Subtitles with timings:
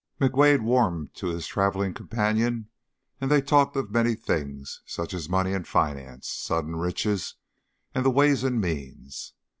[0.19, 2.69] McWade warmed to his traveling companion,
[3.19, 7.35] and they talked of many things, such as money and finance, sudden riches,
[7.93, 9.33] and ways and means.